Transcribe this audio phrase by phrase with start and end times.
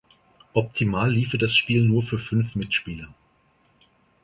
[0.53, 3.13] Optimal liefe das Spiel nur für fünf Mitspieler.